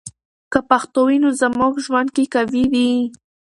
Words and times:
که 0.51 0.59
پښتو 0.69 0.99
وي، 1.07 1.17
نو 1.23 1.29
زموږ 1.41 1.73
ژوند 1.85 2.09
کې 2.15 2.23
قوی 2.33 2.63
وي. 2.73 2.89